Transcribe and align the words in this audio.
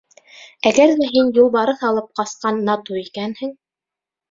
—Әгәр 0.69 0.93
ҙә 1.01 1.09
һин 1.17 1.29
юлбарыҫ 1.35 1.85
алып 1.91 2.09
ҡасҡан 2.21 2.59
Нату 2.73 3.01
икәнһең... 3.05 3.57